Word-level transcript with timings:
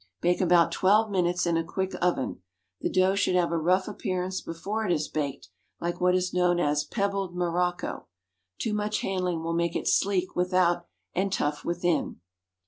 Bake 0.19 0.41
about 0.41 0.71
twelve 0.71 1.11
minutes 1.11 1.45
in 1.45 1.57
a 1.57 1.63
quick 1.63 1.91
oven. 2.01 2.41
The 2.79 2.89
dough 2.89 3.13
should 3.13 3.35
have 3.35 3.51
a 3.51 3.57
rough 3.59 3.87
appearance 3.87 4.41
before 4.41 4.83
it 4.83 4.91
is 4.91 5.07
baked, 5.07 5.49
like 5.79 6.01
what 6.01 6.15
is 6.15 6.33
known 6.33 6.59
as 6.59 6.83
"pebbled 6.83 7.35
morocco." 7.35 8.07
Too 8.57 8.73
much 8.73 9.01
handling 9.01 9.43
will 9.43 9.53
make 9.53 9.75
it 9.75 9.87
sleek 9.87 10.35
without 10.35 10.87
and 11.13 11.31
tough 11.31 11.63
within. 11.63 12.19